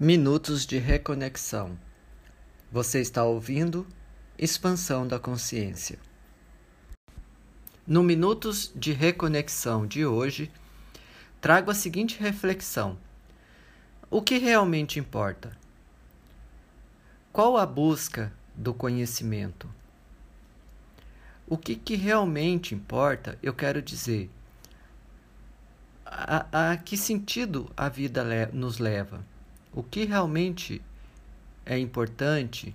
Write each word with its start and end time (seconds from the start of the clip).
Minutos 0.00 0.66
de 0.66 0.76
reconexão. 0.76 1.78
Você 2.72 3.00
está 3.00 3.22
ouvindo 3.22 3.86
Expansão 4.36 5.06
da 5.06 5.20
Consciência. 5.20 6.00
No 7.86 8.02
Minutos 8.02 8.72
de 8.74 8.92
Reconexão 8.92 9.86
de 9.86 10.04
hoje, 10.04 10.50
trago 11.40 11.70
a 11.70 11.74
seguinte 11.74 12.18
reflexão: 12.18 12.98
O 14.10 14.20
que 14.20 14.36
realmente 14.36 14.98
importa? 14.98 15.56
Qual 17.32 17.56
a 17.56 17.64
busca 17.64 18.32
do 18.52 18.74
conhecimento? 18.74 19.70
O 21.46 21.56
que, 21.56 21.76
que 21.76 21.94
realmente 21.94 22.74
importa, 22.74 23.38
eu 23.40 23.54
quero 23.54 23.80
dizer. 23.80 24.28
A, 26.04 26.72
a 26.72 26.76
que 26.78 26.96
sentido 26.96 27.70
a 27.76 27.88
vida 27.88 28.24
le 28.24 28.46
nos 28.46 28.80
leva? 28.80 29.24
O 29.74 29.82
que 29.82 30.04
realmente 30.04 30.80
é 31.66 31.76
importante 31.76 32.74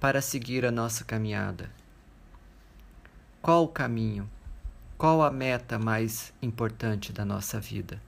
para 0.00 0.20
seguir 0.20 0.66
a 0.66 0.70
nossa 0.70 1.04
caminhada. 1.04 1.70
Qual 3.40 3.64
o 3.64 3.68
caminho? 3.68 4.28
Qual 4.98 5.22
a 5.22 5.30
meta 5.30 5.78
mais 5.78 6.32
importante 6.42 7.12
da 7.12 7.24
nossa 7.24 7.60
vida? 7.60 8.02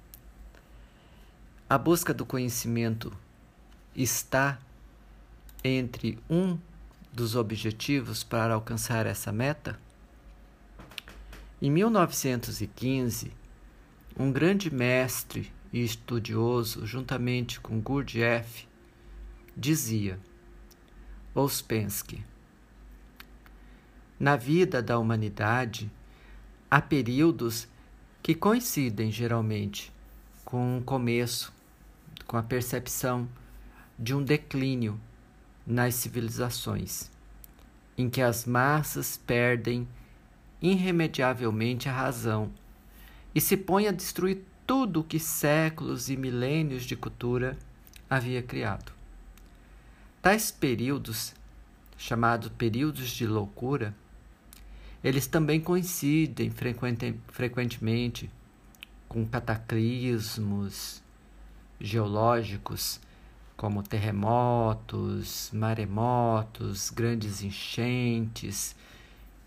A 1.68 1.78
busca 1.78 2.12
do 2.12 2.26
conhecimento 2.26 3.12
está 3.94 4.58
entre 5.62 6.18
um 6.28 6.58
dos 7.12 7.36
objetivos 7.36 8.24
para 8.24 8.54
alcançar 8.54 9.06
essa 9.06 9.30
meta? 9.30 9.78
Em 11.62 11.70
1915, 11.70 13.32
um 14.18 14.32
grande 14.32 14.72
mestre 14.72 15.52
e 15.76 15.84
estudioso, 15.84 16.86
juntamente 16.86 17.60
com 17.60 17.78
Gurdjieff, 17.78 18.66
dizia 19.54 20.18
Ouspensky. 21.34 22.24
Na 24.18 24.36
vida 24.36 24.82
da 24.82 24.98
humanidade, 24.98 25.90
há 26.70 26.80
períodos 26.80 27.68
que 28.22 28.34
coincidem 28.34 29.12
geralmente 29.12 29.92
com 30.46 30.78
um 30.78 30.82
começo, 30.82 31.52
com 32.26 32.38
a 32.38 32.42
percepção 32.42 33.28
de 33.98 34.14
um 34.14 34.22
declínio 34.22 34.98
nas 35.66 35.94
civilizações, 35.94 37.10
em 37.98 38.08
que 38.08 38.22
as 38.22 38.46
massas 38.46 39.18
perdem 39.18 39.86
irremediavelmente 40.62 41.86
a 41.86 41.92
razão 41.92 42.50
e 43.34 43.42
se 43.42 43.58
põem 43.58 43.88
a 43.88 43.92
destruir 43.92 44.42
tudo 44.66 45.00
o 45.00 45.04
que 45.04 45.20
séculos 45.20 46.10
e 46.10 46.16
milênios 46.16 46.84
de 46.84 46.96
cultura 46.96 47.56
havia 48.10 48.42
criado. 48.42 48.92
Tais 50.20 50.50
períodos, 50.50 51.32
chamados 51.96 52.50
períodos 52.58 53.10
de 53.10 53.26
loucura, 53.26 53.94
eles 55.04 55.26
também 55.26 55.60
coincidem 55.60 56.50
frequente, 56.50 57.14
frequentemente 57.28 58.28
com 59.08 59.24
cataclismos 59.24 61.00
geológicos, 61.80 63.00
como 63.56 63.82
terremotos, 63.82 65.50
maremotos, 65.52 66.90
grandes 66.90 67.42
enchentes, 67.42 68.74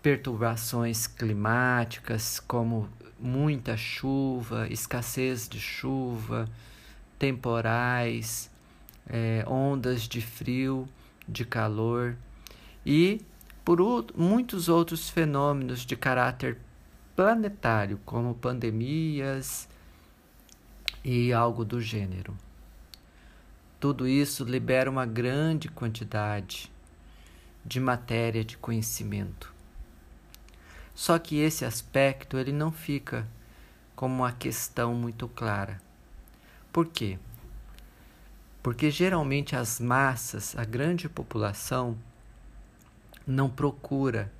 perturbações 0.02 1.06
climáticas, 1.06 2.40
como 2.40 2.88
muita 3.20 3.76
chuva, 3.76 4.66
escassez 4.68 5.48
de 5.48 5.60
chuva, 5.60 6.48
temporais, 7.18 8.50
é, 9.06 9.44
ondas 9.46 10.02
de 10.02 10.20
frio, 10.20 10.88
de 11.28 11.44
calor 11.44 12.16
e 12.84 13.20
por 13.64 13.78
muitos 14.16 14.68
outros 14.68 15.10
fenômenos 15.10 15.80
de 15.80 15.96
caráter 15.96 16.58
planetário, 17.14 18.00
como 18.04 18.34
pandemias 18.34 19.68
e 21.04 21.32
algo 21.32 21.64
do 21.64 21.80
gênero. 21.80 22.36
Tudo 23.78 24.08
isso 24.08 24.44
libera 24.44 24.90
uma 24.90 25.06
grande 25.06 25.68
quantidade 25.68 26.70
de 27.64 27.78
matéria 27.78 28.44
de 28.44 28.56
conhecimento 28.56 29.59
só 31.00 31.18
que 31.18 31.38
esse 31.38 31.64
aspecto 31.64 32.36
ele 32.36 32.52
não 32.52 32.70
fica 32.70 33.26
como 33.96 34.16
uma 34.16 34.32
questão 34.32 34.92
muito 34.92 35.26
clara. 35.26 35.80
Por 36.70 36.88
quê? 36.88 37.18
Porque 38.62 38.90
geralmente 38.90 39.56
as 39.56 39.80
massas, 39.80 40.54
a 40.58 40.62
grande 40.62 41.08
população, 41.08 41.96
não 43.26 43.48
procura 43.48 44.30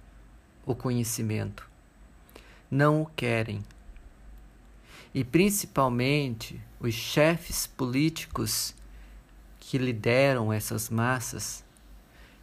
o 0.67 0.75
conhecimento, 0.75 1.67
não 2.71 3.01
o 3.01 3.07
querem. 3.07 3.65
E 5.15 5.25
principalmente 5.25 6.61
os 6.79 6.93
chefes 6.93 7.67
políticos 7.67 8.75
que 9.59 9.79
lideram 9.79 10.53
essas 10.53 10.91
massas, 10.91 11.65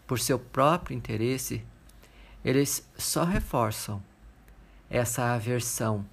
por 0.07 0.19
seu 0.19 0.39
próprio 0.39 0.97
interesse, 0.97 1.63
eles 2.43 2.87
só 2.97 3.23
reforçam 3.23 4.01
essa 4.89 5.33
aversão 5.33 6.05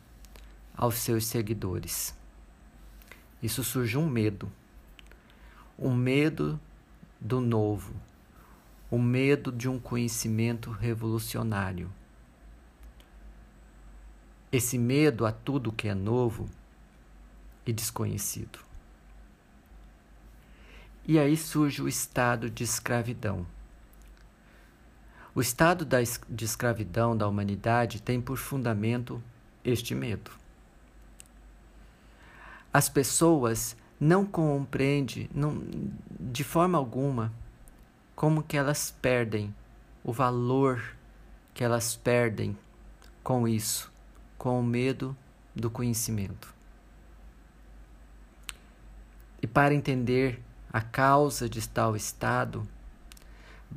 aos 0.76 0.96
seus 0.96 1.26
seguidores. 1.26 2.14
Isso 3.42 3.62
surge 3.62 3.96
um 3.96 4.08
medo, 4.08 4.50
um 5.78 5.94
medo 5.94 6.58
do 7.20 7.40
novo, 7.40 7.94
o 8.90 8.96
um 8.96 9.02
medo 9.02 9.52
de 9.52 9.68
um 9.68 9.78
conhecimento 9.78 10.70
revolucionário. 10.70 11.92
Esse 14.50 14.78
medo 14.78 15.26
a 15.26 15.32
tudo 15.32 15.72
que 15.72 15.88
é 15.88 15.94
novo 15.94 16.48
e 17.66 17.72
desconhecido. 17.72 18.58
E 21.06 21.18
aí 21.18 21.36
surge 21.36 21.82
o 21.82 21.88
estado 21.88 22.48
de 22.48 22.64
escravidão. 22.64 23.46
O 25.34 25.40
estado 25.40 25.86
de 26.28 26.44
escravidão 26.44 27.16
da 27.16 27.26
humanidade 27.26 28.00
tem 28.00 28.20
por 28.20 28.36
fundamento 28.36 29.22
este 29.64 29.94
medo. 29.94 30.30
As 32.72 32.88
pessoas 32.88 33.76
não 33.98 34.24
compreendem 34.24 35.28
não, 35.34 35.62
de 36.20 36.44
forma 36.44 36.78
alguma 36.78 37.32
como 38.14 38.42
que 38.42 38.56
elas 38.56 38.94
perdem 39.02 39.54
o 40.04 40.12
valor 40.12 40.94
que 41.54 41.62
elas 41.62 41.96
perdem 41.96 42.56
com 43.22 43.48
isso, 43.48 43.90
com 44.36 44.60
o 44.60 44.62
medo 44.62 45.16
do 45.54 45.70
conhecimento. 45.70 46.52
E 49.40 49.46
para 49.46 49.74
entender 49.74 50.42
a 50.72 50.80
causa 50.80 51.48
de 51.48 51.66
tal 51.68 51.94
estado, 51.94 52.66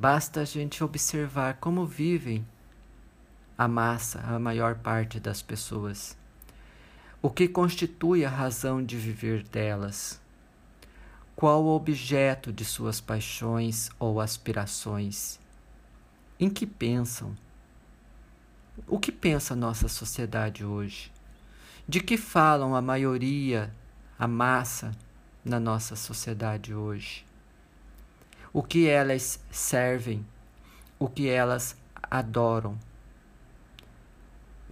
Basta 0.00 0.42
a 0.42 0.44
gente 0.44 0.84
observar 0.84 1.54
como 1.54 1.84
vivem 1.84 2.46
a 3.58 3.66
massa, 3.66 4.20
a 4.20 4.38
maior 4.38 4.76
parte 4.76 5.18
das 5.18 5.42
pessoas. 5.42 6.16
O 7.20 7.28
que 7.28 7.48
constitui 7.48 8.24
a 8.24 8.28
razão 8.28 8.80
de 8.80 8.96
viver 8.96 9.42
delas? 9.42 10.20
Qual 11.34 11.64
o 11.64 11.74
objeto 11.74 12.52
de 12.52 12.64
suas 12.64 13.00
paixões 13.00 13.90
ou 13.98 14.20
aspirações? 14.20 15.40
Em 16.38 16.48
que 16.48 16.64
pensam? 16.64 17.36
O 18.86 19.00
que 19.00 19.10
pensa 19.10 19.56
nossa 19.56 19.88
sociedade 19.88 20.64
hoje? 20.64 21.10
De 21.88 21.98
que 21.98 22.16
falam 22.16 22.76
a 22.76 22.80
maioria, 22.80 23.74
a 24.16 24.28
massa 24.28 24.92
na 25.44 25.58
nossa 25.58 25.96
sociedade 25.96 26.72
hoje? 26.72 27.26
O 28.52 28.62
que 28.62 28.88
elas 28.88 29.40
servem, 29.50 30.26
o 30.98 31.08
que 31.08 31.28
elas 31.28 31.76
adoram. 32.02 32.78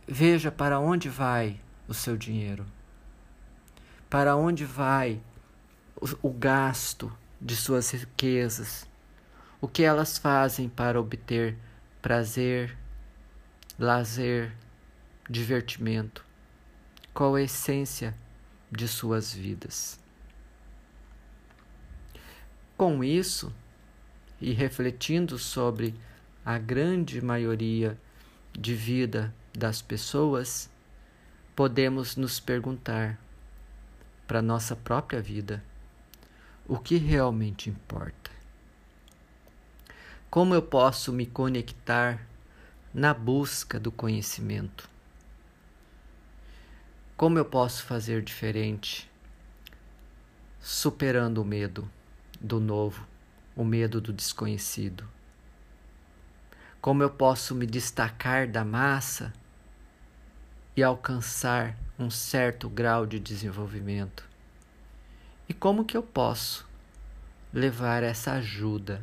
Veja 0.07 0.51
para 0.51 0.79
onde 0.79 1.09
vai 1.09 1.61
o 1.89 1.95
seu 1.95 2.17
dinheiro, 2.17 2.65
para 4.09 4.37
onde 4.37 4.65
vai 4.65 5.21
o, 5.97 6.29
o 6.29 6.33
gasto 6.33 7.13
de 7.41 7.57
suas 7.57 7.91
riquezas, 7.91 8.87
o 9.61 9.69
que 9.69 9.83
elas 9.83 10.19
fazem 10.19 10.69
para 10.69 11.01
obter 11.01 11.57
prazer, 12.01 12.77
lazer, 13.79 14.55
divertimento, 15.29 16.25
qual 17.13 17.35
a 17.35 17.43
essência 17.43 18.15
de 18.71 18.87
suas 18.87 19.33
vidas. 19.33 19.99
Com 22.77 23.03
isso, 23.03 23.53
e 24.41 24.53
refletindo 24.53 25.39
sobre 25.39 25.95
a 26.45 26.59
grande 26.59 27.21
maioria 27.21 27.99
de 28.53 28.75
vida 28.75 29.35
das 29.53 29.83
pessoas, 29.83 30.71
podemos 31.55 32.17
nos 32.17 32.39
perguntar 32.39 33.19
para 34.27 34.43
nossa 34.43 34.77
própria 34.77 35.21
vida: 35.21 35.63
o 36.67 36.79
que 36.79 36.97
realmente 36.97 37.71
importa. 37.71 38.31
Como 40.29 40.55
eu 40.55 40.63
posso 40.63 41.13
me 41.13 41.25
conectar 41.25 42.27
na 42.93 43.15
busca 43.15 43.81
do 43.81 43.91
conhecimento? 43.91 44.89
Como 47.17 47.39
eu 47.39 47.45
posso 47.45 47.85
fazer 47.85 48.23
diferente, 48.23 49.11
superando 50.61 51.39
o 51.39 51.45
medo 51.45 51.91
do 52.39 52.61
novo, 52.61 53.07
o 53.57 53.65
medo 53.65 54.03
do 54.03 54.13
desconhecido? 54.13 55.09
Como 56.79 57.03
eu 57.03 57.09
posso 57.09 57.55
me 57.55 57.67
destacar 57.67 58.47
da 58.47 58.65
massa 58.65 59.33
e 60.77 60.83
alcançar 60.83 61.75
um 61.99 62.11
certo 62.11 62.69
grau 62.69 63.07
de 63.07 63.19
desenvolvimento? 63.19 64.29
E 65.49 65.55
como 65.55 65.87
que 65.87 65.97
eu 65.97 66.03
posso 66.03 66.69
levar 67.53 68.03
essa 68.03 68.33
ajuda, 68.33 69.03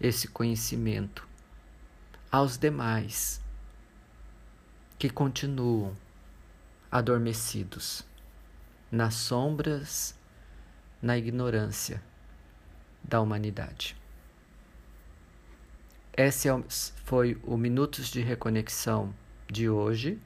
esse 0.00 0.28
conhecimento 0.28 1.26
aos 2.30 2.56
demais 2.56 3.40
que 4.98 5.10
continuam 5.10 5.96
adormecidos 6.90 8.04
nas 8.90 9.14
sombras, 9.14 10.14
na 11.02 11.18
ignorância 11.18 12.02
da 13.02 13.20
humanidade. 13.20 13.96
Esse 16.16 16.48
é 16.48 16.62
foi 17.04 17.38
o 17.44 17.56
Minutos 17.56 18.08
de 18.08 18.20
Reconexão 18.20 19.14
de 19.46 19.68
hoje. 19.68 20.18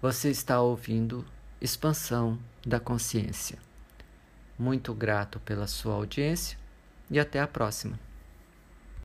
Você 0.00 0.30
está 0.30 0.60
ouvindo 0.60 1.26
Expansão 1.60 2.38
da 2.64 2.78
Consciência. 2.78 3.58
Muito 4.58 4.94
grato 4.94 5.40
pela 5.40 5.66
sua 5.66 5.94
audiência 5.94 6.56
e 7.10 7.18
até 7.18 7.40
a 7.40 7.46
próxima. 7.48 7.98